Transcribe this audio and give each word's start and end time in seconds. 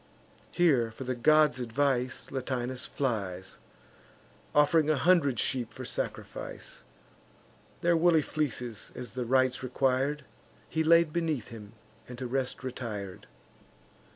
Here, 0.49 0.89
for 0.89 1.03
the 1.03 1.13
gods' 1.13 1.59
advice, 1.59 2.31
Latinus 2.31 2.87
flies, 2.87 3.59
Off'ring 4.55 4.89
a 4.89 4.95
hundred 4.97 5.39
sheep 5.39 5.71
for 5.71 5.85
sacrifice: 5.85 6.81
Their 7.81 7.95
woolly 7.95 8.23
fleeces, 8.23 8.91
as 8.95 9.13
the 9.13 9.25
rites 9.25 9.61
requir'd, 9.61 10.25
He 10.67 10.83
laid 10.83 11.13
beneath 11.13 11.49
him, 11.49 11.73
and 12.07 12.17
to 12.17 12.25
rest 12.25 12.63
retir'd. 12.63 13.27